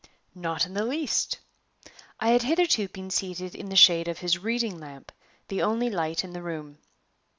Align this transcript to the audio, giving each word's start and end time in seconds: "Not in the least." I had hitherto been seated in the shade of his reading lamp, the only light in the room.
"Not 0.33 0.65
in 0.65 0.73
the 0.73 0.83
least." 0.83 1.37
I 2.19 2.29
had 2.29 2.41
hitherto 2.41 2.87
been 2.87 3.11
seated 3.11 3.53
in 3.53 3.69
the 3.69 3.75
shade 3.75 4.07
of 4.07 4.17
his 4.17 4.39
reading 4.39 4.79
lamp, 4.79 5.11
the 5.47 5.61
only 5.61 5.91
light 5.91 6.23
in 6.23 6.33
the 6.33 6.41
room. 6.41 6.79